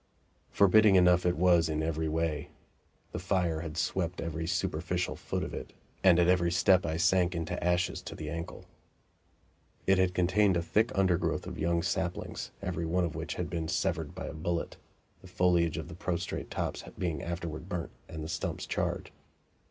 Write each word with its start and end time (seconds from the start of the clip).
Forbidding 0.49 0.95
enough 0.95 1.27
it 1.27 1.35
was 1.37 1.69
in 1.69 1.83
every 1.83 2.09
way. 2.09 2.49
The 3.11 3.19
fire 3.19 3.59
had 3.61 3.77
swept 3.77 4.19
every 4.19 4.47
superficial 4.47 5.15
foot 5.15 5.43
of 5.43 5.53
it, 5.53 5.73
and 6.03 6.17
at 6.17 6.27
every 6.27 6.49
step 6.51 6.87
I 6.87 6.97
sank 6.97 7.35
into 7.35 7.63
ashes 7.63 8.01
to 8.05 8.15
the 8.15 8.27
ankle. 8.27 8.65
It 9.85 9.99
had 9.99 10.15
contained 10.15 10.57
a 10.57 10.63
thick 10.63 10.91
undergrowth 10.97 11.45
of 11.45 11.59
young 11.59 11.83
saplings, 11.83 12.49
every 12.63 12.87
one 12.87 13.03
of 13.05 13.13
which 13.13 13.35
had 13.35 13.47
been 13.47 13.67
severed 13.67 14.15
by 14.15 14.25
a 14.25 14.33
bullet, 14.33 14.75
the 15.21 15.27
foliage 15.27 15.77
of 15.77 15.87
the 15.87 15.93
prostrate 15.93 16.49
tops 16.49 16.81
being 16.97 17.21
afterward 17.21 17.69
burnt 17.69 17.91
and 18.09 18.23
the 18.23 18.27
stumps 18.27 18.65
charred. 18.65 19.11